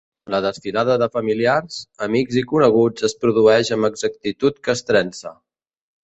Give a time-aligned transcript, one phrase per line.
[0.33, 5.35] La desfilada de familiars, amics i coneguts es produeix amb exactitud castrense.